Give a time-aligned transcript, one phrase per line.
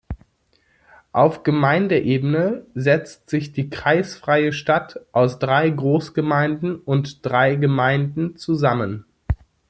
[1.11, 9.05] Auf Gemeindeebene setzt sich die kreisfreie Stadt aus drei Großgemeinden und drei Gemeinden zusammen.